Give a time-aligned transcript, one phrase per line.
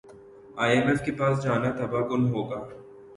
[0.61, 2.59] ئی M F کے پاس جانا تباہ کن ہوگا